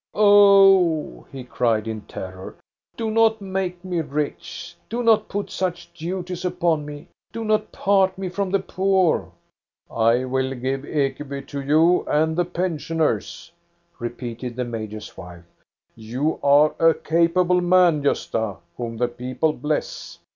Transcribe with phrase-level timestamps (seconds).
[0.15, 2.55] Oh," he cried in terror,"
[2.97, 4.75] do not make me rich!
[4.89, 7.07] Do not put such duties upon me!
[7.31, 9.31] Do not part me from the poor!""
[10.11, 13.51] I will give Ekeby to you and the pensioners,"
[13.99, 15.45] repeated the major's wife.
[15.93, 20.17] You are a capable man, MARGARETA CELSING 469 Gosta, whom the people bless.